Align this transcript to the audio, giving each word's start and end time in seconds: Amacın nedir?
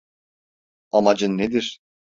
Amacın 0.91 1.37
nedir? 1.37 1.79